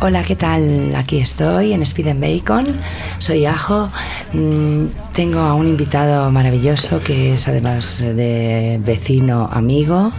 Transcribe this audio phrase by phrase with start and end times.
[0.00, 0.94] Hola, ¿qué tal?
[0.94, 2.66] Aquí estoy en Speed and Bacon.
[3.18, 3.90] Soy Ajo.
[4.32, 10.12] Mm, Tengo a un invitado maravilloso que es además de vecino amigo,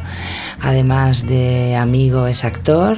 [0.61, 2.97] además de amigo es actor,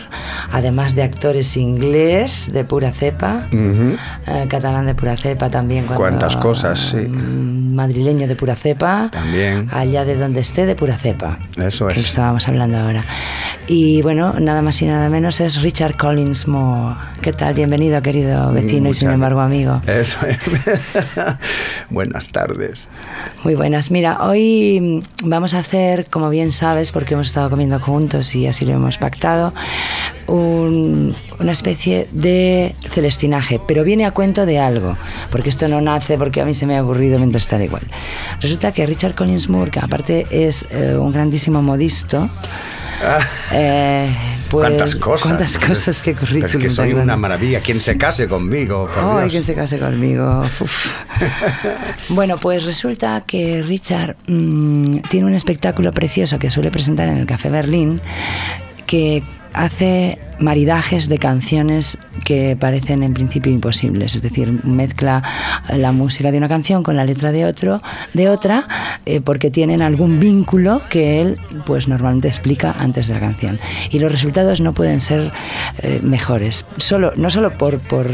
[0.52, 5.86] además de actor es inglés de pura cepa, eh, catalán de pura cepa también.
[5.86, 6.98] cuando- Cuántas cosas, sí.
[6.98, 9.10] mm, Madrileño de pura cepa.
[9.12, 9.70] También.
[9.72, 11.40] Allá de donde esté de pura cepa.
[11.58, 12.06] Eso que es.
[12.08, 13.06] estábamos hablando ahora.
[13.68, 16.96] Y bueno, nada más y nada menos es Richard Collins Moore.
[17.22, 17.54] ¿Qué tal?
[17.54, 19.82] Bienvenido, querido vecino y sin embargo amigo.
[19.88, 20.38] Eso es.
[21.90, 22.90] Buenas tardes.
[23.44, 23.92] Muy buenas.
[23.92, 28.66] Mira, hoy vamos a hacer, como bien sabes, porque hemos estado comiendo juntos y así
[28.66, 29.54] lo hemos pactado,
[30.28, 34.96] un- una especie de celestinaje, pero viene a cuento de algo,
[35.32, 37.84] porque esto no nace porque a mí se me ha ocurrido mientras tal igual.
[38.42, 42.30] Resulta que Richard Collins Moore, que aparte es eh, un grandísimo modisto,
[43.54, 44.10] eh,
[44.50, 45.28] pues, cuántas cosas.
[45.28, 46.58] Cuántas cosas, qué Pero currículum.
[46.58, 47.60] es que soy una maravilla.
[47.62, 49.32] Quien se case conmigo, por Ay, Dios.
[49.32, 50.42] quien se case conmigo.
[50.42, 50.88] Uf.
[52.10, 57.26] bueno, pues resulta que Richard mm, tiene un espectáculo precioso que suele presentar en el
[57.26, 58.02] Café Berlín
[58.86, 65.22] que hace maridajes de canciones que parecen en principio imposibles, es decir, mezcla
[65.70, 67.82] la música de una canción con la letra de otro,
[68.14, 68.68] de otra,
[69.06, 73.60] eh, porque tienen algún vínculo que él, pues normalmente explica antes de la canción.
[73.90, 75.32] Y los resultados no pueden ser
[75.82, 78.10] eh, mejores, solo, no solo por, por,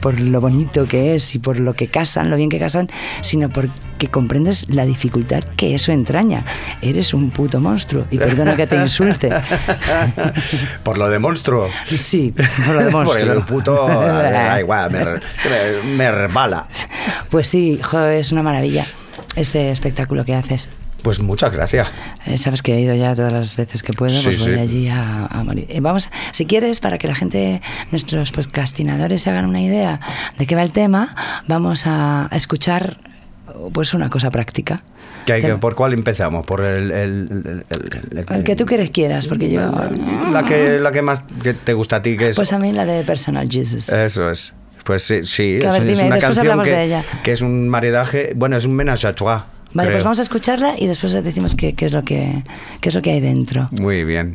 [0.00, 3.50] por lo bonito que es y por lo que casan, lo bien que casan, sino
[3.98, 6.44] porque comprendes la dificultad que eso entraña.
[6.82, 9.28] Eres un puto monstruo y perdona que te insulte.
[10.84, 11.68] Por lo de monstruo.
[11.96, 13.32] Sí, por lo de Por monstruo.
[13.32, 13.88] el puto.
[13.88, 16.68] Da igual, me, me, resbala.
[17.28, 18.86] Pues sí, jo, es una maravilla
[19.34, 20.68] este espectáculo que haces.
[21.02, 21.88] Pues muchas gracias.
[22.26, 24.60] Eh, Sabes que he ido ya todas las veces que puedo, pues Sí, voy sí.
[24.60, 25.66] allí a, a morir.
[25.70, 29.98] Eh, vamos, si quieres, para que la gente, nuestros podcastinadores se hagan una idea
[30.38, 31.16] de qué va el tema,
[31.48, 32.98] vamos a escuchar
[33.72, 34.82] pues una cosa práctica.
[35.26, 35.54] ¿Qué hay que-.
[35.56, 36.46] ¿Por cuál empezamos?
[36.46, 37.64] ¿Por el, el,
[38.10, 39.60] el- el- que tú quieres quieras, porque yo...
[40.32, 42.36] La que, la que más que te gusta a ti, que es.
[42.36, 43.88] Pues a mí la de Personal Jesus.
[43.90, 44.54] Eso es.
[44.84, 45.58] Pues sí, sí.
[45.58, 47.04] Ver, es, dime, una después canción que, de ella.
[47.22, 48.32] que es un maridaje.
[48.34, 49.42] Bueno, es un ménage à trois.
[49.74, 49.96] Vale, creo.
[49.96, 52.42] pues vamos a escucharla y después decimos qué, qué es lo que
[52.80, 53.68] qué es lo que hay dentro.
[53.72, 54.34] Muy bien.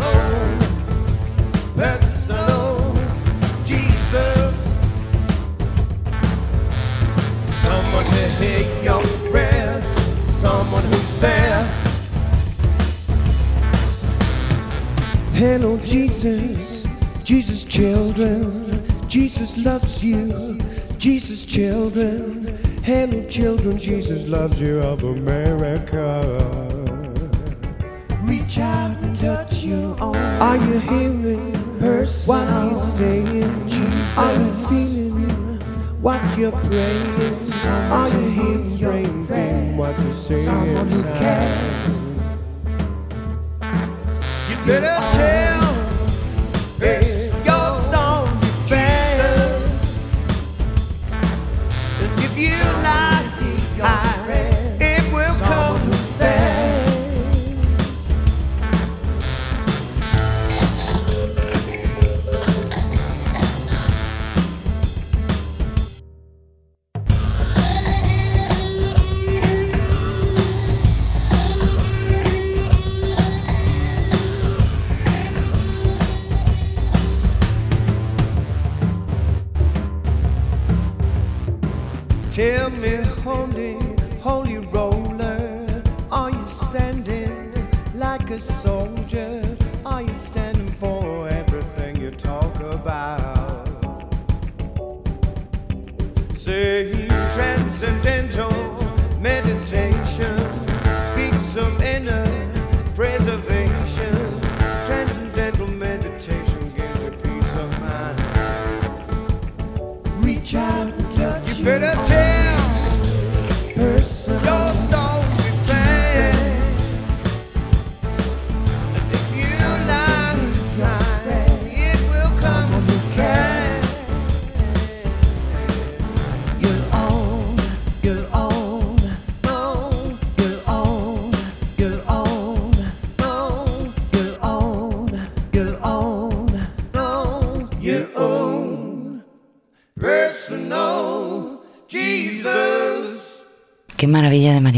[3.65, 4.77] Jesus,
[7.63, 9.87] Someone to hit your friends,
[10.35, 11.65] someone who's there.
[15.33, 16.87] Handle Jesus,
[17.25, 20.61] Jesus children, Jesus loves you,
[20.99, 22.55] Jesus, children.
[22.83, 26.23] Hello, children, Jesus loves you of America.
[28.23, 30.17] Reach out touch your own.
[30.17, 31.55] Are you hearing
[32.27, 33.45] what he's saying?
[34.19, 35.61] Are you feeling
[36.01, 37.41] what you're praying?
[37.67, 38.29] Are you
[38.77, 40.45] hearing feeling what you're saying?
[40.45, 42.03] Someone who cares.
[44.49, 45.75] You better tell
[46.79, 48.29] face your storm
[48.67, 50.05] Jesus.
[52.01, 52.94] And if you lie,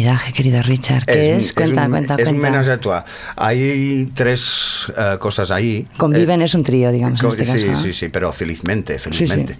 [0.06, 1.05] maridaje, querido Richard.
[1.05, 1.53] ¿Qué es?
[1.53, 2.50] Cuenta, un, cuenta, es un cuenta.
[2.50, 3.05] ménage à trois.
[3.37, 5.87] Hay tres eh, cosas ahí.
[5.97, 7.82] Conviven, Eh, es un trío, digamos, en este sí, caso.
[7.82, 9.05] sí, sí, pero felizmente, sí.
[9.05, 9.56] felizmente.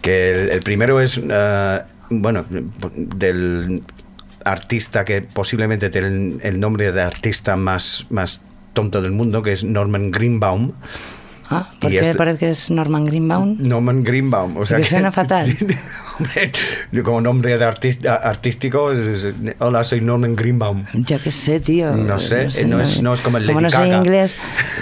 [0.00, 2.44] Que el, el primero es, eh, bueno,
[2.94, 3.82] del
[4.44, 8.42] artista que posiblemente tiene el, nombre de artista más, más
[8.72, 10.72] tonto del mundo, que es Norman Greenbaum.
[11.50, 13.56] Ah, ¿Por qué este- parece que es Norman Greenbaum?
[13.60, 14.56] Norman Greenbaum.
[14.56, 15.56] O sea Que suena fatal.
[16.18, 16.52] Hombre,
[17.02, 20.84] como nombre de artista, artístico, es- es- hola, soy Norman Greenbaum.
[20.92, 21.92] Yo qué sé, tío.
[21.96, 23.96] No sé, no es- no es como el Como Lady no soy Gaga.
[24.04, 24.36] inglés,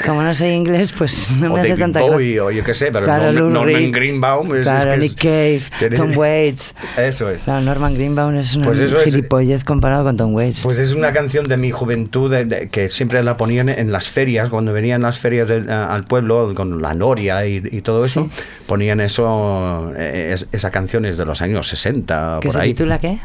[0.07, 2.75] como no soy inglés, pues no o me hace David tanta Bowie, o yo qué
[2.75, 6.75] sé, pero Claro, Norman, Norman Greenbaum es, claro, Nick Cave, tiene- Tom Waits.
[6.99, 7.43] Eso es.
[7.43, 10.63] Claro, Norman Greenbaum es una Pues gilipollez comparado con Tom Waits.
[10.65, 14.09] Pues es una canción de mi juventud de- de- que siempre la ponían en las
[14.09, 18.05] ferias, cuando venían las ferias del- a- al pueblo con la noria y, y todo
[18.05, 18.29] eso,
[18.67, 22.75] ponían eso, eh, es- esa canción es de los años 60, ¿Qué por se ahí.
[22.75, 23.19] titula qué?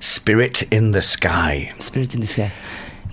[0.00, 1.68] Spirit in the Sky.
[1.80, 2.50] Spirit in the Sky.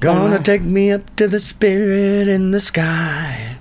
[0.01, 3.55] Gonna Bueno, take me up to the spirit in the sky.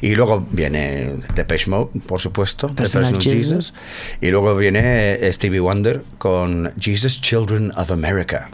[0.00, 3.72] Y luego viene Depeche Mode, por supuesto, Personal Personal Jesus.
[3.72, 3.74] Jesus.
[4.20, 8.48] Y luego viene Stevie Wonder con Jesus Children of America.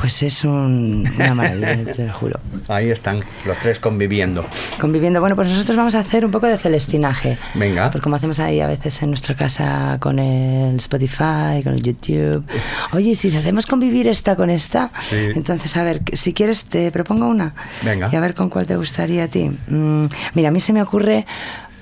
[0.00, 2.40] Pues es un- una maravilla, te lo juro.
[2.68, 4.46] Ahí están los tres conviviendo.
[4.80, 5.20] Conviviendo.
[5.20, 7.36] Bueno, pues nosotros vamos a hacer un poco de celestinaje.
[7.54, 7.90] Venga.
[7.90, 12.44] Pues como hacemos ahí a veces en nuestra casa con el Spotify, con el YouTube.
[12.92, 15.16] Oye, si hacemos convivir esta con esta, Sí.
[15.34, 17.52] entonces a ver, si quieres te propongo una.
[17.82, 18.08] Venga.
[18.10, 19.50] Y a ver con cuál te gustaría a ti.
[19.68, 21.26] Mm, mira, a mí se me ocurre,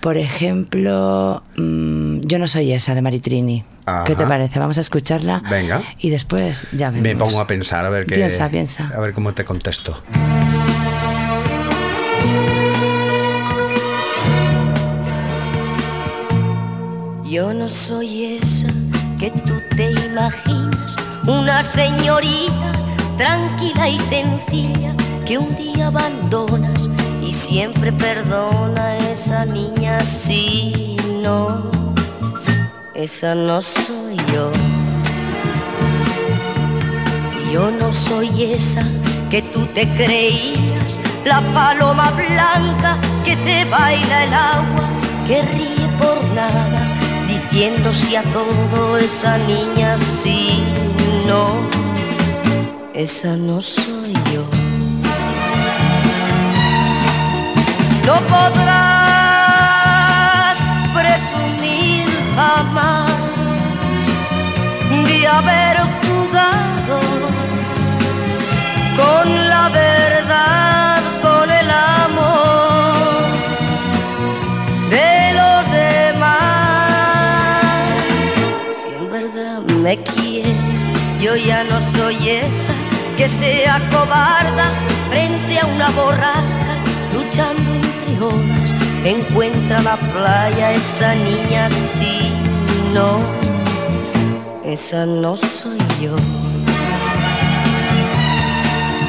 [0.01, 3.65] por ejemplo, mm, Yo no soy esa de Maritrini.
[4.05, 4.29] ¿Qué te Ajá.
[4.29, 4.59] parece?
[4.59, 5.43] Vamos a escucharla.
[5.51, 5.83] Venga.
[5.99, 7.03] Y después ya vemos.
[7.03, 8.17] Me pongo a pensar a ver qué.
[8.17, 8.93] Piensa, piensa.
[8.95, 10.03] A ver cómo te contesto.
[17.25, 18.73] Yo no soy esa
[19.19, 20.97] que tú te imaginas,
[21.27, 22.73] una señorita
[23.19, 24.95] tranquila y sencilla
[25.27, 26.89] que un día abandonas
[27.49, 31.71] siempre perdona esa niña si no,
[32.95, 34.53] esa no soy yo.
[37.51, 38.85] Yo no soy esa
[39.31, 40.91] que tú te creías,
[41.25, 44.85] la paloma blanca que te baila el agua,
[45.27, 46.83] que ríe por nada,
[47.27, 50.63] diciendo sí a todo esa niña sí,
[51.27, 51.43] no,
[52.93, 53.98] esa no soy
[58.09, 58.57] No podrás
[60.95, 63.11] presumir jamás
[65.07, 67.01] de haber jugado
[68.97, 73.27] con la verdad, con el amor
[74.89, 76.39] de los demás.
[78.81, 80.57] Si en verdad me quieres,
[81.21, 82.75] yo ya no soy esa
[83.19, 84.71] que sea cobarda
[85.11, 86.73] frente a una borrasca,
[87.13, 87.68] luchando
[89.05, 92.33] Encuentra la playa esa niña, sí,
[92.93, 93.21] no,
[94.65, 96.17] esa no soy yo.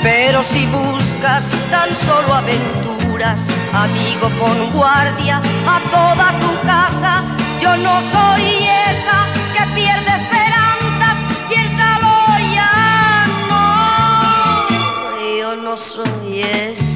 [0.04, 3.42] Pero si buscas tan solo aventuras,
[3.74, 7.24] amigo, pon guardia a toda tu casa.
[7.60, 11.18] Yo no soy esa que pierde esperanzas,
[11.50, 12.14] piénsalo
[12.54, 15.40] ya, no.
[15.40, 16.89] Yo no soy esa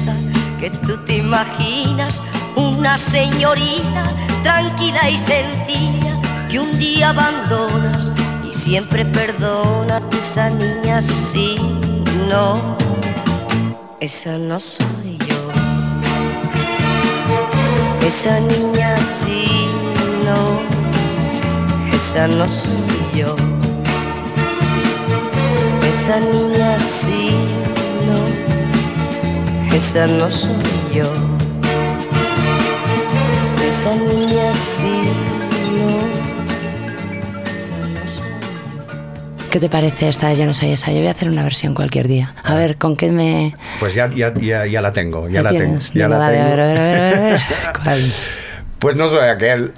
[0.60, 2.20] que tú te imaginas,
[2.56, 4.10] una señorita
[4.42, 8.12] tranquila y sencilla que un día abandonas
[8.48, 11.56] y siempre perdona a esa niña, sí,
[12.28, 12.76] no.
[14.00, 15.40] Esa no soy yo.
[18.06, 19.66] Esa niña sí,
[20.26, 20.60] no.
[21.96, 23.34] Esa no soy yo.
[25.90, 27.13] Esa niña sí.
[29.74, 30.50] Esa no soy
[30.94, 31.12] yo.
[33.68, 35.02] Esa niña sí,
[35.76, 36.04] no.
[39.50, 40.92] ¿Qué te parece esta de Yo no soy esa?
[40.92, 42.34] Yo voy a hacer una versión cualquier día.
[42.42, 43.56] A ver, ¿con qué me...?
[43.80, 45.78] Pues ya, ya, ya, ya la tengo, ya la tengo.
[45.92, 46.50] Ya la dale, tengo.
[46.50, 47.40] Ver, a ver, a ver, a ver.
[47.82, 48.12] ¿Cuál?
[48.78, 49.72] Pues no soy aquel.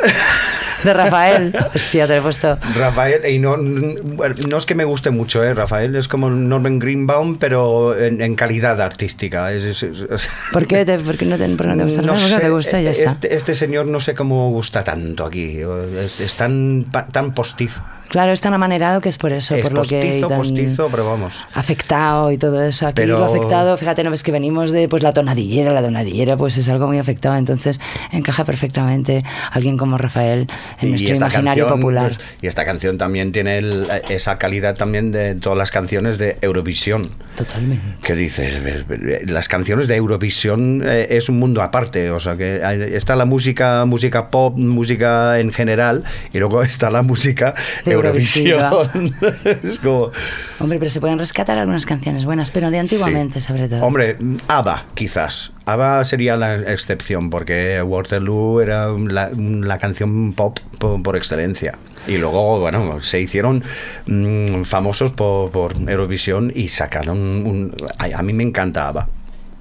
[0.86, 1.54] De Rafael.
[1.74, 2.56] Hostia, te lo he puesto.
[2.76, 5.52] Rafael, y no, no es que me guste mucho, ¿eh?
[5.52, 9.52] Rafael es como Norman Greenbaum, pero en, en calidad artística.
[9.52, 12.02] Es, es- es- ¿Por qué, te, por qué no, te, por no te gusta?
[12.02, 13.10] No ¿Por qué no sé, te gusta ya está.
[13.10, 15.58] este, este señor no sé cómo gusta tanto aquí.
[15.98, 17.82] Es, tan, tan postizo.
[18.08, 20.00] Claro, es tan amanerado que es por eso, es por lo que...
[20.00, 21.34] postizo, tan postizo, pero vamos.
[21.54, 22.86] afectado y todo eso.
[22.86, 26.36] Aquí Pero- lo afectado, fíjate, no ves que venimos de pues la tonadillera, la tonadillera,
[26.36, 27.80] pues es algo muy afectado, entonces
[28.12, 30.46] encaja perfectamente alguien como Rafael
[30.80, 32.14] en Y nuestro esta imaginario canción, popular.
[32.16, 36.38] pues, y esta canción también tiene el- esa calidad también de todas las canciones de
[36.42, 37.10] Eurovisión.
[37.36, 37.84] Totalmente.
[38.02, 38.56] ¿Qué dices?
[39.26, 42.10] Las canciones de Eurovisión eh, es un mundo aparte.
[42.10, 42.60] O sea, que
[42.94, 49.14] está la música, música pop, música en general, y luego está la música De Eurovisión.
[49.62, 50.10] es como.
[50.60, 53.48] Hombre, pero se pueden rescatar algunas canciones buenas, pero de antiguamente Sí.
[53.48, 53.82] sobre todo.
[53.84, 54.16] Hombre,
[54.48, 55.52] ABBA, quizás.
[55.64, 61.74] ABBA sería la excepción, porque Waterloo era la, la canción pop por, por excelencia.
[62.06, 63.64] Y luego, bueno, se hicieron
[64.06, 67.74] mm, famosos por, por Eurovisión y sacaron un...
[67.98, 69.08] ay, A mí me encanta ABBA.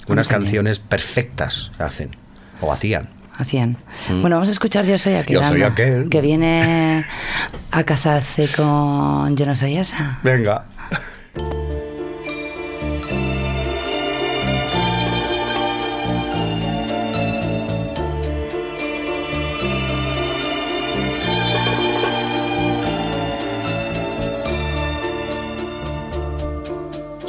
[0.07, 2.15] Unas canciones perfectas hacen,
[2.61, 3.09] o hacían.
[3.37, 3.77] Hacían.
[4.09, 5.41] Bueno, vamos a escuchar Yo soy aquel, Mm.
[5.41, 6.09] Yo soy anda, aquel.
[6.09, 7.03] que viene
[7.71, 10.19] a casarse con Yo no soy esa.
[10.23, 10.65] Venga.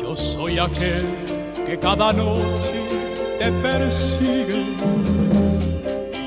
[0.01, 1.05] Yo soy aquel
[1.67, 2.87] que cada noche
[3.39, 4.65] te persigue.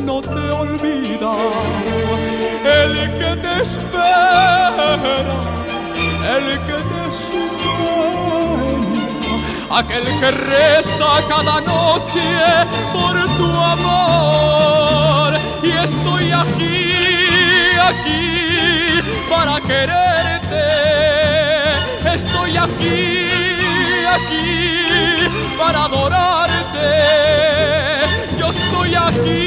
[0.00, 1.32] no te olvida.
[2.64, 4.98] El que te espera,
[6.36, 8.98] el que te sueña,
[9.78, 12.22] aquel que reza cada noche
[12.92, 15.34] por tu amor.
[15.62, 16.94] Y estoy aquí,
[17.90, 20.66] aquí para quererte.
[22.14, 23.28] Estoy aquí,
[24.06, 26.52] aquí para adorarte.
[28.54, 29.42] Estoy aquí,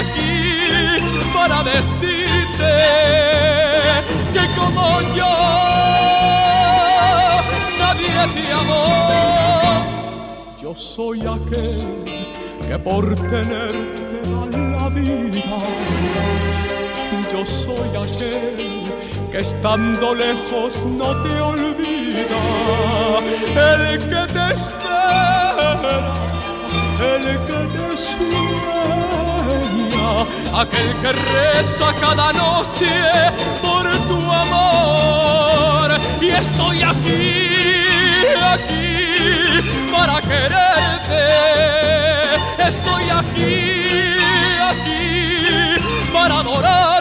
[0.00, 0.34] aquí
[1.34, 2.72] para decirte
[4.34, 5.34] que como yo
[7.78, 8.84] nadie te amó.
[10.60, 12.26] Yo soy aquel
[12.66, 15.58] que por tenerte da la vida.
[17.32, 18.84] Yo soy aquel
[19.30, 22.42] que estando lejos no te olvida.
[23.56, 26.33] El que te espera,
[27.00, 28.60] el que te sueña,
[30.60, 32.94] aquel que reza cada noche
[33.62, 35.90] por tu amor.
[36.20, 37.48] Y estoy aquí,
[38.54, 38.98] aquí
[39.92, 41.24] para quererte.
[42.68, 43.50] Estoy aquí,
[44.70, 45.80] aquí
[46.12, 46.93] para adorarte.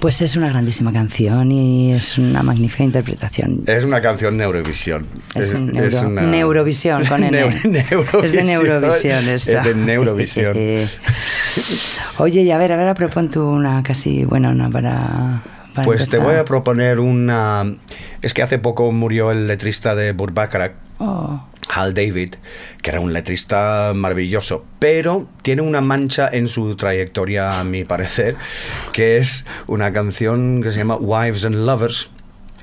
[0.00, 3.64] Pues es una grandísima canción y es una magnífica interpretación.
[3.66, 5.06] Es una canción Neurovisión.
[5.34, 7.38] Es un neuro- una- Neurovisión, con N.
[7.64, 9.58] Neu- Es de Neurovisión esta.
[9.58, 10.56] Es de Neurovisión.
[12.18, 15.42] Oye, y a ver, a ver, propon tú una casi buena, una para.
[15.74, 17.64] para Pues te voy a proponer una...
[18.22, 22.34] Es que hace poco murió el letrista de Burbacarac, Oh, Hal David,
[22.82, 28.36] que era un letrista maravilloso, pero tiene una mancha en su trayectoria, a mi parecer,
[28.92, 32.10] que es una canción que se llama Wives and Lovers.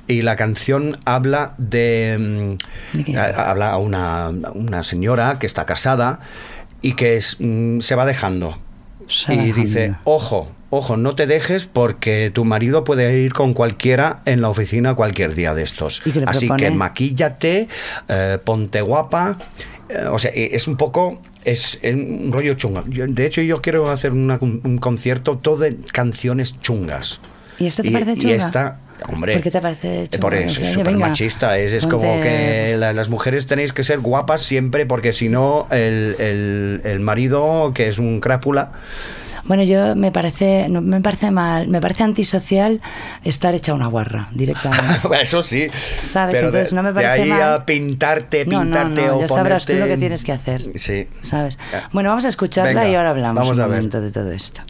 [0.08, 2.56] Y la canción habla de...
[2.98, 6.20] mm, a- habla a una, una señora que está casada
[6.80, 8.58] y que es, mm, se va dejando.
[9.08, 14.20] Se y dice, ojo, ojo, no te dejes porque tu marido puede ir con cualquiera
[14.26, 16.02] en la oficina cualquier día de estos.
[16.04, 16.62] ¿Y Así propone?
[16.64, 17.68] que maquíllate,
[18.08, 19.38] eh, ponte guapa.
[19.88, 21.22] eh, o sea, eh, es un poco.
[21.44, 22.84] Es un rollo chungo.
[22.88, 27.20] Yo- de hecho, yo quiero hacer una- un concierto todo de canciones chungas.
[27.58, 28.34] ¿Y esta te parece Y chunga?
[28.34, 29.32] esta, hombre.
[29.32, 30.20] ¿Por qué te parece eh, chunga?
[30.20, 31.56] Por eso, es súper machista.
[31.58, 35.66] Es, es como que la- las mujeres tenéis que ser guapas siempre, porque si no,
[35.70, 38.72] el, el- el marido, que es un crápula,
[39.44, 42.80] Bueno, yo me parece, no me parece mal, me parece antisocial
[43.24, 44.84] estar hecha una guarra directamente.
[45.22, 45.66] Eso sí.
[46.00, 46.34] ¿Sabes?
[46.34, 47.42] Pero de- Entonces no me de parece ahí mal.
[47.54, 50.70] a pintarte, No, no, pintarte no, o ya sabrás tú lo que tienes que hacer.
[50.76, 51.08] Sí.
[51.20, 51.58] ¿Sabes?
[51.92, 53.76] Bueno, vamos a escucharla Venga, y ahora hablamos vamos un a ver.
[53.76, 54.62] momento de todo esto.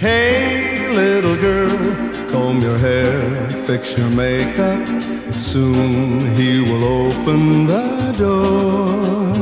[0.00, 1.70] Hey, little girl,
[2.30, 3.12] comb your hair,
[3.66, 4.80] fix your makeup.
[5.36, 9.32] Soon he will open the door.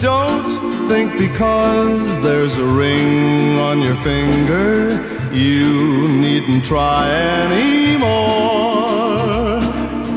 [0.00, 5.00] Don't think because there's a ring on your finger,
[5.32, 7.10] you needn't try
[7.44, 8.10] anymore.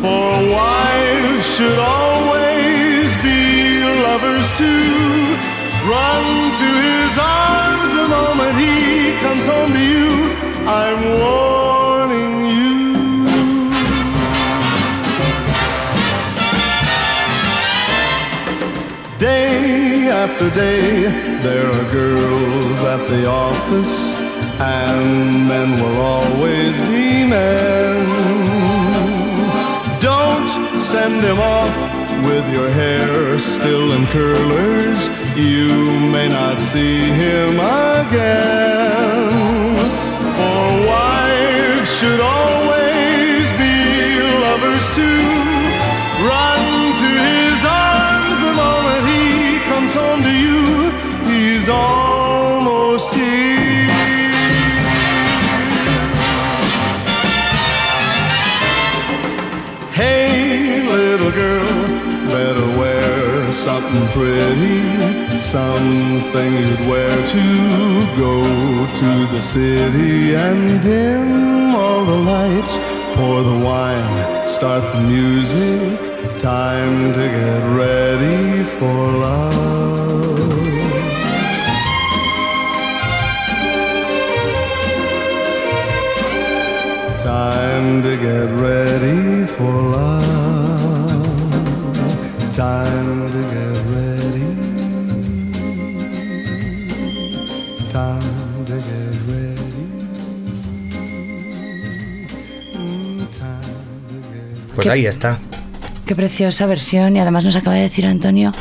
[0.01, 5.37] For wives should always be lovers too.
[5.87, 10.09] Run to his arms the moment he comes home to you.
[10.67, 11.52] I'm warning
[20.23, 21.01] after day,
[21.43, 24.13] there are girls at the office,
[24.57, 28.05] and men will always be men.
[29.99, 31.75] Don't send him off
[32.29, 35.01] with your hair still in curlers.
[35.35, 39.75] You may not see him again.
[40.37, 43.75] For wives should always be
[44.45, 45.23] lovers too.
[46.29, 46.62] Run
[49.65, 50.91] comes home to you.
[51.29, 53.87] He's almost here.
[59.93, 61.67] Hey, little girl,
[62.27, 67.45] better wear something pretty, something you'd wear to
[68.17, 68.35] go
[69.01, 72.62] to the city and dim all the lights,
[73.23, 75.97] pour the wine, start the music.
[76.39, 80.23] Time to get ready for love.
[87.31, 91.23] Time to get ready for love.
[92.51, 93.72] Time to get
[104.83, 105.39] Pues ahí está.
[106.05, 108.51] Qué preciosa versión y además nos acaba de decir Antonio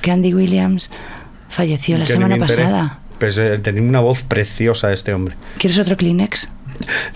[0.00, 0.90] que Andy Williams
[1.48, 2.98] falleció la semana pasada.
[3.18, 5.34] Pues eh, tenía una voz preciosa este hombre.
[5.58, 6.48] ¿Quieres otro Kleenex?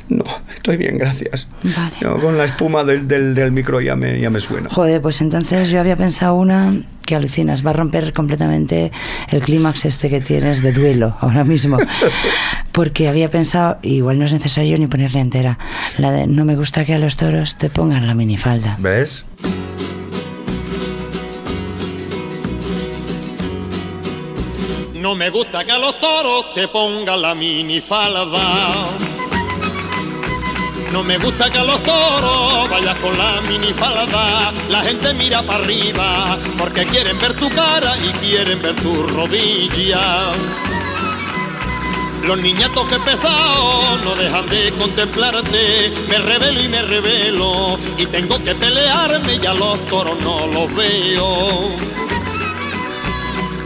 [0.08, 0.24] No,
[0.54, 1.48] estoy bien, gracias.
[1.62, 1.96] Vale.
[2.00, 4.68] No, con la espuma del, del, del micro ya me, ya me suena.
[4.70, 6.72] Joder, pues entonces yo había pensado una
[7.04, 8.92] que alucinas, va a romper completamente
[9.28, 11.78] el clímax este que tienes de duelo ahora mismo.
[12.76, 15.58] Porque había pensado, igual no es necesario ni ponerla entera,
[15.96, 18.76] la de no me gusta que a los toros te pongan la minifalda.
[18.78, 19.24] ¿Ves?
[24.92, 28.26] No me gusta que a los toros te pongan la minifalda.
[30.92, 34.52] No me gusta que a los toros vayas con la minifalda.
[34.68, 40.30] La gente mira para arriba porque quieren ver tu cara y quieren ver tu rodilla.
[42.26, 45.92] Los niñatos que pesados no dejan de contemplarte.
[46.08, 50.74] Me revelo y me revelo y tengo que pelearme y a los toros no los
[50.74, 51.76] veo.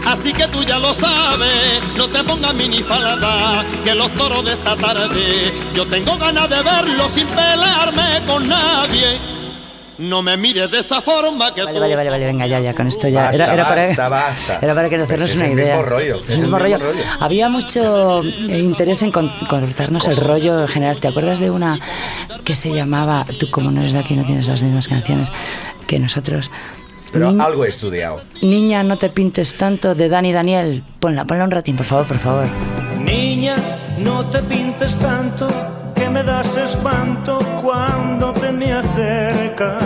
[0.06, 4.74] Así que tú ya lo sabes, no te pongas minifalda, que los toros de esta
[4.74, 9.39] tarde, yo tengo ganas de verlos sin pelearme con nadie.
[10.00, 12.74] No me mires de esa forma que Vale, tú vale, vale, vale, venga, ya, ya,
[12.74, 13.24] con esto ya.
[13.24, 14.58] Basta, era, era para, basta, basta.
[14.62, 15.76] era para que nos Pues una el idea.
[15.76, 16.78] mismo rollo, Es el mismo rollo.
[17.20, 20.98] Había mucho eh, interés en con- cortarnos el rollo en general.
[21.00, 21.78] ¿Te acuerdas de una
[22.44, 25.30] que se llamaba Tú, como no eres de aquí, no tienes las mismas canciones
[25.86, 26.50] que nosotros?
[27.12, 28.20] Pero Ni- algo he estudiado.
[28.40, 30.82] Niña, no te pintes tanto de Dani Daniel.
[31.00, 32.46] Ponla, ponla un ratín, por favor, por favor.
[32.98, 33.56] Niña,
[33.98, 35.48] no te pintes tanto,
[36.00, 39.82] que me das espanto cuando te me acercas.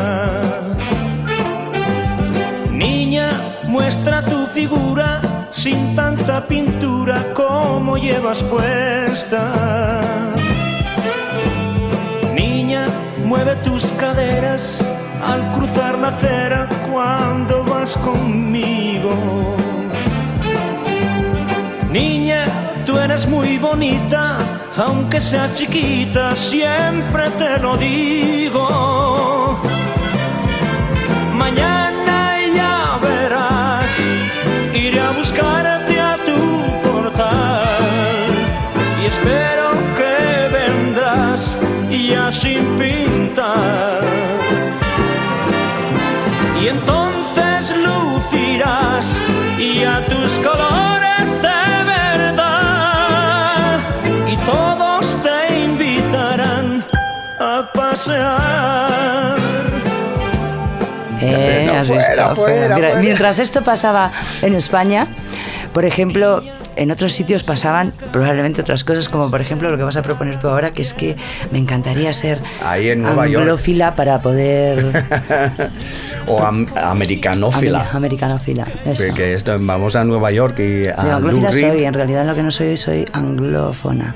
[2.70, 3.30] Niña,
[3.64, 9.42] muestra tu figura sin tanta pintura como llevas puesta.
[12.32, 12.86] Niña,
[13.24, 14.78] mueve tus caderas
[15.20, 19.56] al cruzar la acera cuando vas conmigo.
[21.90, 22.44] Niña,
[22.86, 24.38] tú eres muy bonita
[24.76, 29.58] aunque seas chiquita, siempre te lo digo.
[31.32, 31.93] Mañana
[61.90, 63.00] has fuera, visto, fuera, fuera.
[63.00, 64.10] Mientras esto pasaba
[64.42, 65.06] en España,
[65.72, 66.42] por ejemplo,
[66.76, 70.38] en otros sitios pasaban probablemente otras cosas, como por ejemplo lo que vas a proponer
[70.40, 71.16] tú ahora, que es que
[71.52, 73.42] me encantaría ser Ahí en Nueva York.
[73.42, 75.04] anglófila para poder...
[76.26, 77.80] o am- americanófila.
[77.82, 79.04] Amer- americanófila, eso.
[79.06, 82.50] Porque esto, vamos a Nueva York y a anglófila soy, en realidad lo que no
[82.50, 84.14] soy, soy anglófona.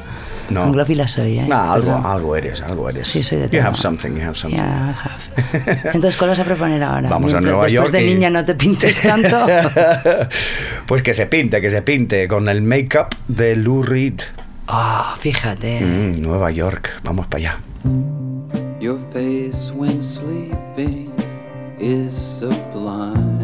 [0.51, 0.63] No.
[0.65, 1.49] Anglófila soy, ¿eh?
[1.51, 2.07] Ah, algo, Perdón.
[2.07, 3.07] algo eres, algo eres.
[3.09, 3.63] Sí, soy de You todo.
[3.69, 4.57] have something, you have something.
[4.59, 5.81] Yeah, I have.
[5.95, 7.09] Entonces, ¿cuál vas a proponer ahora?
[7.09, 9.47] Vamos a Mientras- Nueva Después York de y- niña no te pintes tanto.
[10.87, 14.21] pues que se pinte, que se pinte con el make-up de Lou Reed.
[14.67, 15.81] Ah, fíjate.
[15.81, 17.59] Mm, Nueva York, vamos para allá.
[18.81, 21.11] Your face when sleeping
[21.81, 23.38] is sublime.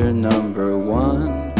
[0.00, 1.52] Factor number one.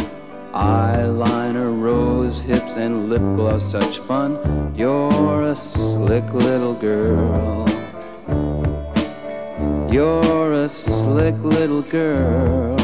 [0.52, 4.38] Eyeliner, rose hips, and lip gloss, such fun.
[4.74, 7.66] You're a slick little girl.
[9.92, 12.76] You're a slick little girl.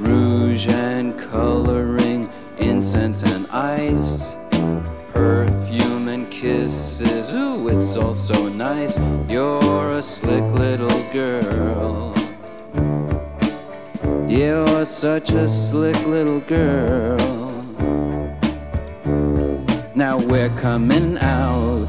[0.00, 4.34] Rouge and coloring, incense and ice.
[5.12, 8.98] Perfume and kisses, ooh, it's all so nice.
[9.28, 12.21] You're a slick little girl.
[14.32, 17.18] You're such a slick little girl.
[19.94, 21.86] Now we're coming out.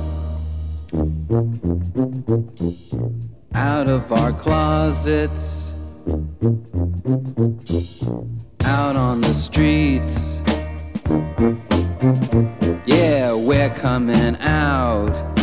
[3.55, 5.73] Out of our closets.
[8.65, 10.41] Out on the streets.
[12.85, 15.33] Yeah, we're coming out.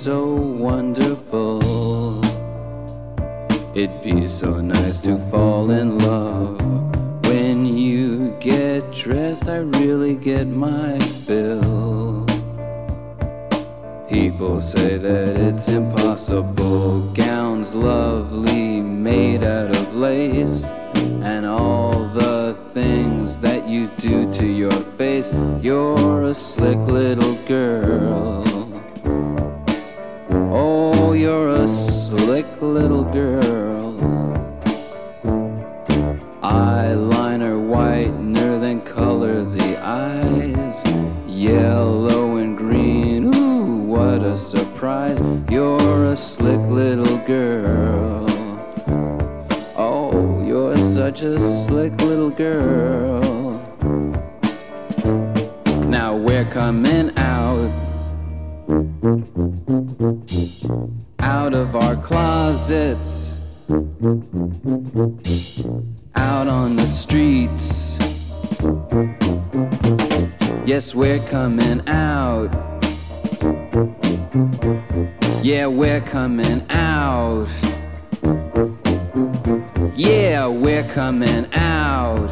[0.00, 1.60] So wonderful.
[3.74, 6.58] It'd be so nice to fall in love.
[7.26, 12.24] When you get dressed, I really get my fill.
[14.08, 17.00] People say that it's impossible.
[17.12, 20.70] Gowns lovely, made out of lace.
[21.20, 25.30] And all the things that you do to your face.
[25.60, 28.59] You're a slick little girl.
[31.20, 33.92] You're a slick little girl.
[36.42, 40.82] Eyeliner whitener, than color the eyes.
[41.26, 45.20] Yellow and green, ooh, what a surprise.
[45.50, 48.24] You're a slick little girl.
[49.76, 53.20] Oh, you're such a slick little girl.
[55.86, 57.70] Now we're coming out.
[61.30, 63.36] Out of our closets.
[66.16, 67.96] Out on the streets.
[70.66, 72.50] Yes, we're coming out.
[75.44, 77.46] Yeah, we're coming out.
[79.94, 82.30] Yeah, we're coming out.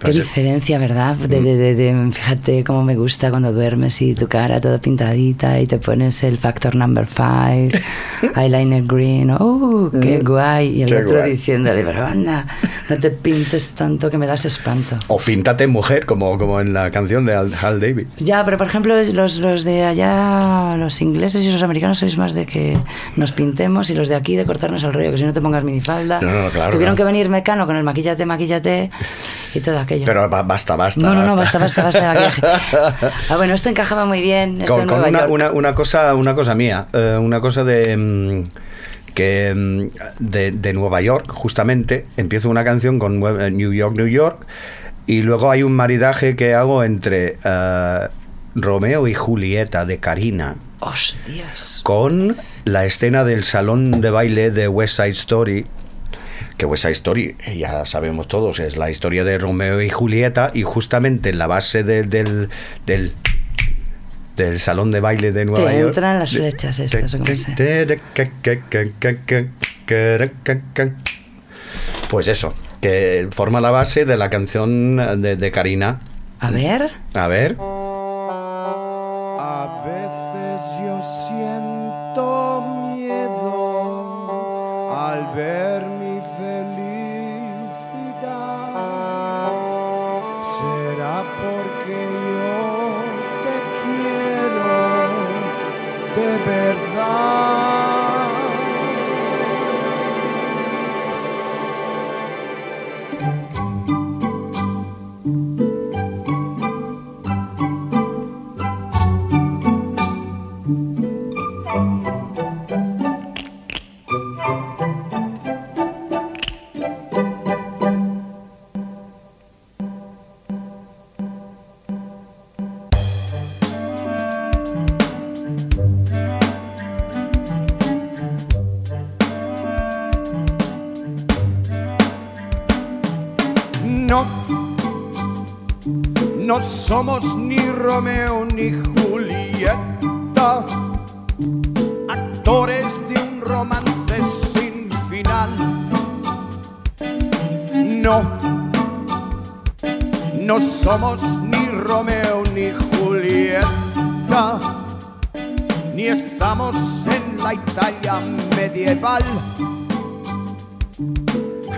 [0.00, 1.14] Qué Pues, diferencia, ¿verdad?
[1.16, 5.66] De, de- de- fíjate cómo me gusta cuando duermes y tu cara toda pintadita y
[5.66, 7.68] te pones el factor number five,
[8.36, 10.78] eyeliner green, ¡oh, qué guay!
[10.78, 10.92] Y el Mm.
[10.92, 11.30] Qué otro guay.
[11.32, 12.46] diciéndole, pero anda,
[12.88, 14.96] no te pintes tanto que me das espanto.
[15.08, 18.06] O píntate mujer, como, como en la canción de Al, Hal David.
[18.18, 22.32] Ya, pero por ejemplo, los, los de allá, los ingleses y los americanos, sois más
[22.32, 22.78] de que
[23.16, 25.62] nos pintemos y los de aquí de cortarnos el rollo, que si no te pongas
[25.62, 26.20] minifalda.
[26.22, 26.96] No, no, claro, Tuvieron claro.
[26.96, 28.90] que venir mecano con el maquillate, maquillate
[29.54, 30.04] y todo aquello.
[30.06, 31.00] Pero ba- basta, basta.
[31.00, 32.20] no, no, no, basta, basta, basta de.
[33.30, 35.30] Ah, bueno, esto encajaba muy bien, esto con, en con Nueva una, York.
[35.32, 38.42] una- una cosa una cosa mía eh, una cosa de mm,
[39.14, 39.86] que mm,
[40.20, 44.46] de, de Nueva York justamente empiezo una canción con Nue- New York New York
[45.06, 48.08] y luego hay un maridaje que hago entre eh,
[48.54, 51.80] Romeo y Julieta de Karina Hostias.
[51.82, 55.66] con la escena del salón de baile de West Side Story.
[56.60, 60.62] Que West Side Story, ya sabemos todos, es la historia de Romeo y Julieta y
[60.62, 62.50] justamente en la base de- del,
[62.84, 63.14] del,
[64.36, 65.86] del salón de baile de Nueva Te York...
[65.88, 67.54] entran las flechas estas, ¿o cómo se-
[72.10, 76.00] Pues eso, que forma la base de la canción de, de Karina.
[76.40, 76.90] A ver.
[77.14, 77.56] A ver.
[79.38, 80.19] A veces
[91.24, 91.98] porque
[92.34, 93.04] yo
[93.44, 94.64] te quiero
[96.16, 96.89] de verdad.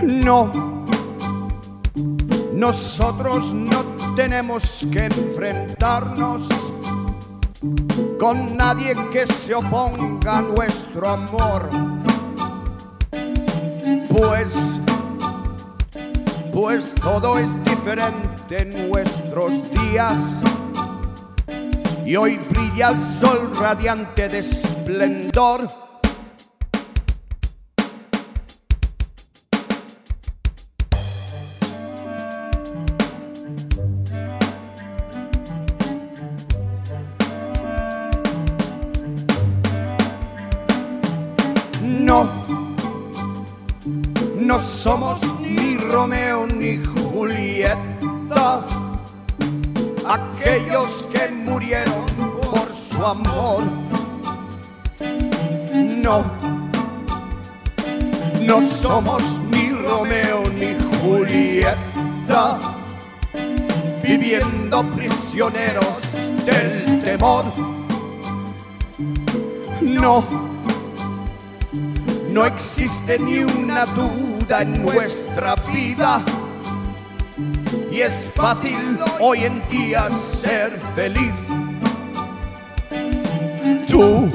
[0.01, 0.51] No.
[2.53, 3.83] Nosotros no
[4.15, 6.47] tenemos que enfrentarnos
[8.19, 11.69] con nadie que se oponga a nuestro amor.
[14.09, 14.79] Pues,
[16.51, 20.41] pues todo es diferente en nuestros días.
[22.05, 25.82] Y hoy brilla el sol radiante de esplendor.
[58.93, 62.59] Somos ni Romeo ni Julieta,
[64.03, 65.97] viviendo prisioneros
[66.45, 67.43] del temor.
[69.81, 70.23] No.
[72.29, 76.23] No existe ni una duda en nuestra vida.
[77.91, 81.33] Y es fácil hoy en día ser feliz.
[83.87, 84.29] Tú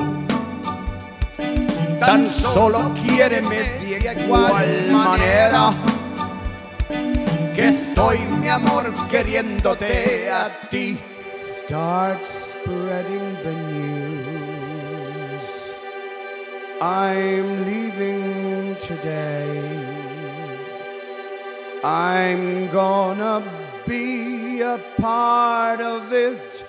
[2.00, 5.74] tan solo quiéreme igual manera
[7.54, 10.98] que estoy, mi amor, queriéndote a ti.
[11.34, 14.08] Start spreading the news.
[16.80, 19.98] I'm leaving today.
[21.82, 23.42] I'm gonna
[23.86, 26.64] be a part of it.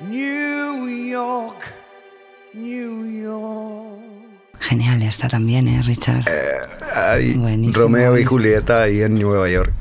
[0.00, 1.62] New York,
[2.54, 4.19] New York.
[4.60, 6.24] Genial está también, ¿eh, Richard?
[6.94, 8.24] Ay, Buenísimo, Romeo y.
[8.24, 9.72] Julieta ahí en Nueva York.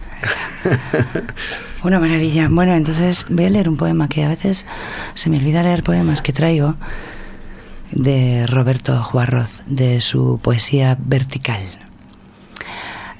[1.83, 2.47] Una maravilla.
[2.49, 4.65] Bueno, entonces voy a leer un poema que a veces
[5.13, 6.75] se me olvida leer poemas que traigo
[7.91, 11.61] de Roberto Juarroz, de su poesía vertical.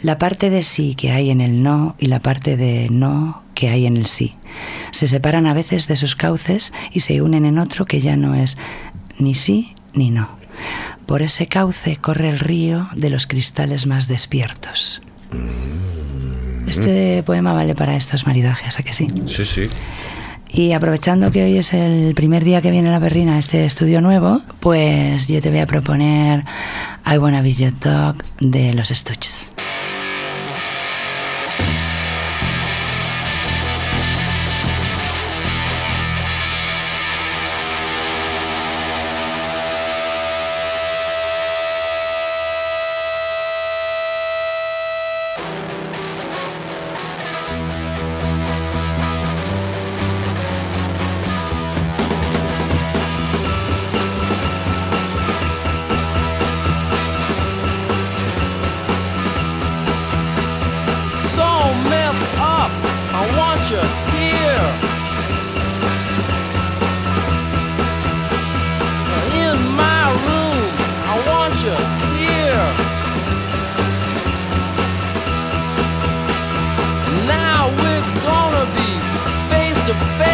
[0.01, 3.69] La parte de sí que hay en el no y la parte de no que
[3.69, 4.35] hay en el sí.
[4.91, 8.35] Se separan a veces de sus cauces y se unen en otro que ya no
[8.35, 8.57] es
[9.17, 10.38] ni sí ni no.
[11.05, 15.01] Por ese cauce corre el río de los cristales más despiertos.
[16.67, 19.07] Este poema vale para estos maridajes, ¿a que sí?
[19.25, 19.69] Sí, sí.
[20.51, 24.01] Y aprovechando que hoy es el primer día que viene la berrina a este estudio
[24.01, 26.43] nuevo, pues yo te voy a proponer
[27.05, 29.53] I Wanna Be Your Dog de los Stooges.
[79.89, 80.28] To face.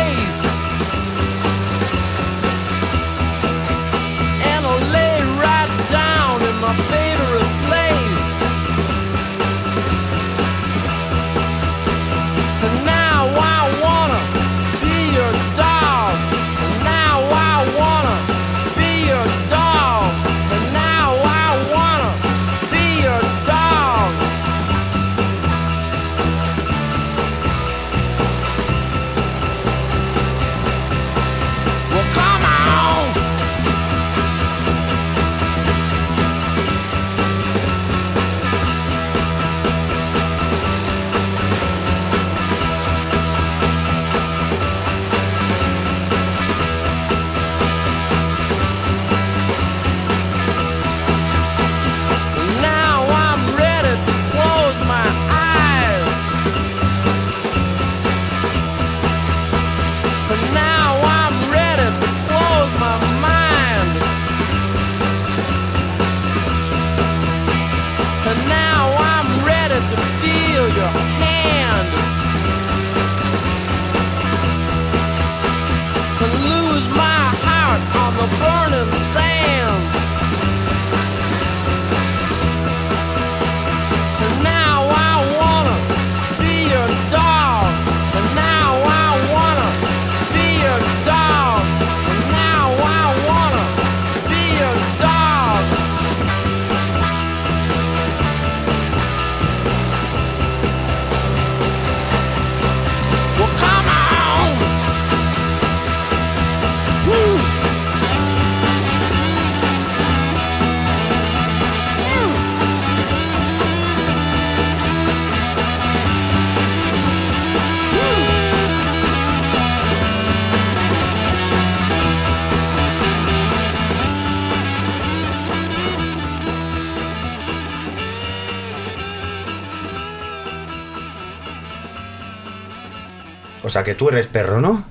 [133.76, 134.84] Sea que tú eres perro, ¿no?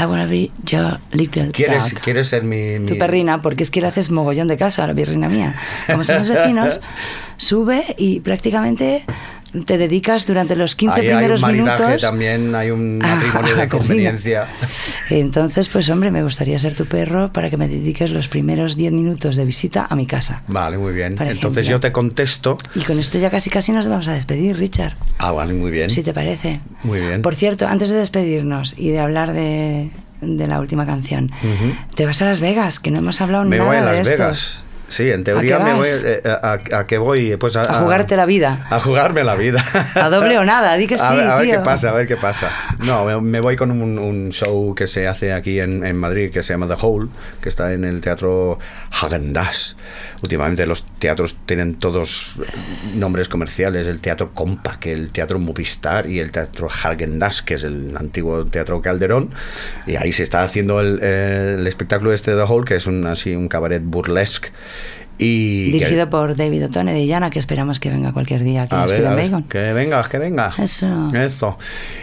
[0.00, 2.00] I wanna be your little ¿Quieres, dog.
[2.02, 4.86] quieres ser mi, mi- Tu perrina, porque es que le haces mogollón de caso a
[4.86, 5.54] la perrina mía.
[5.86, 6.80] Como somos vecinos,
[7.36, 9.04] sube y prácticamente
[9.66, 12.00] te dedicas durante los 15 Ahí hay un primeros maridaje minutos.
[12.02, 14.46] también, hay un matrimonio de conveniencia.
[15.10, 18.92] Entonces, pues hombre, me gustaría ser tu perro para que me dediques los primeros 10
[18.92, 20.42] minutos de visita a mi casa.
[20.48, 21.16] Vale, muy bien.
[21.20, 22.56] Entonces yo te contesto.
[22.74, 25.90] Y con esto ya casi casi nos vamos a despedir, Richard, Ah, vale, muy bien.
[25.90, 26.60] si te parece.
[26.82, 27.22] Muy bien.
[27.22, 31.30] Por cierto, antes de despedirnos y de hablar de, de la última canción,
[31.94, 34.08] te vas a Las Vegas, que no hemos hablado Me nada voy a de Las
[34.08, 34.62] esto.
[34.92, 37.80] Sí, en teoría qué me voy eh, a, a- a qué voy pues a, A
[37.80, 38.66] jugarte la vida.
[38.70, 39.64] a jugarme la vida.
[39.94, 41.58] A doble o nada, di que sí, a ver, a ver tío.
[41.58, 42.50] qué pasa, a ver qué pasa.
[42.86, 46.30] No, me- me voy con un, un show que se hace aquí en, en Madrid
[46.30, 47.08] que se llama The Hole,
[47.40, 48.58] que está en el teatro
[48.90, 49.76] Hagendas.
[50.22, 52.36] Últimamente los teatros tienen todos
[52.94, 57.96] nombres comerciales, el teatro Compact, el teatro Movistar y el teatro Hagendas, que es el
[57.96, 59.30] antiguo teatro Calderón.
[59.86, 63.06] Y ahí se está haciendo el, eh, el espectáculo este The Hole, que es un,
[63.06, 64.50] así un cabaret burlesque.
[65.18, 68.74] Y que- Dirigido por David Otone de Llana, que esperamos que venga cualquier día aquí
[68.74, 69.42] a ver, Speed a and ver, Bacon.
[69.44, 70.52] que venga, que venga.
[70.58, 71.10] Eso.
[71.14, 71.58] Eso.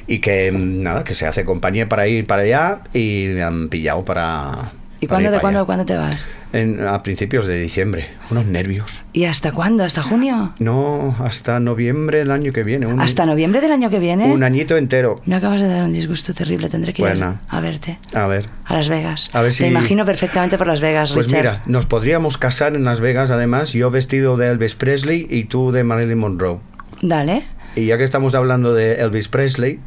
[0.07, 3.67] Y que mm, nada, que se hace compañía para ir para allá y me han
[3.69, 4.71] pillado para.
[5.01, 6.25] ¿Y ir cuándo, para cuándo, cuándo te vas?
[6.51, 8.07] En- a principios de diciembre.
[8.31, 9.01] Unos nervios.
[9.13, 9.83] ¿Y hasta cuándo?
[9.85, 10.53] ¿Hasta junio?
[10.59, 12.85] No, hasta noviembre del año que viene.
[12.85, 14.25] Un, ¿Hasta noviembre del año que viene?
[14.25, 15.21] un añito entero.
[15.25, 17.39] Me acabas de dar un disgusto terrible, tendré que ir Bueno.
[17.47, 17.97] a verte.
[18.13, 18.49] A ver.
[18.65, 19.29] A Las Vegas.
[19.33, 21.39] A ver si- Te imagino perfectamente por Las Vegas, Pues Richard.
[21.39, 25.71] mira, nos podríamos casar en Las Vegas, además, yo vestido de Elvis Presley y tú
[25.71, 26.59] de Marilyn Monroe.
[27.01, 27.43] Dale.
[27.79, 29.79] Y ya que estamos hablando de Elvis Presley,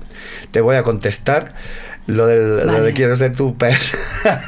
[0.50, 1.52] te voy a contestar
[2.06, 3.76] lo, del, lo de Quiero ser tu per,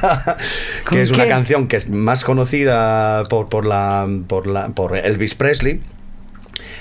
[0.85, 4.97] ¿Con que es una canción que es más conocida por, por, la, por, la, por
[4.97, 5.81] Elvis Presley,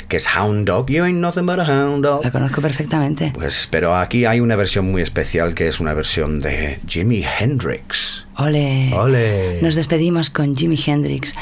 [0.09, 0.91] que es Hound Dog.
[0.91, 2.25] You ain't nothing but a hound dog.
[2.25, 3.33] La conozco perfectamente.
[3.35, 8.27] Pues, pero aquí hay una versión muy especial que es una versión de Jimi Hendrix.
[8.37, 8.93] Ole.
[8.95, 9.59] Ole.
[9.63, 11.35] Nos despedimos con Jimi Hendrix.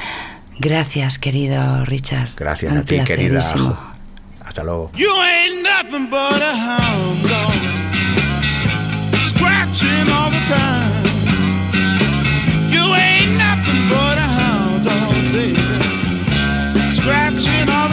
[0.59, 2.31] Gracias, querido Richard.
[2.37, 3.41] Gracias Un a ti, querida.
[4.53, 4.91] Hasta luego.
[4.95, 7.57] You ain't nothing but a hound dog,
[9.33, 10.93] scratching all the time.
[12.71, 15.57] You ain't nothing but a hound dog, baby,
[17.01, 17.92] scratching all the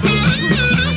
[0.00, 0.87] bougie.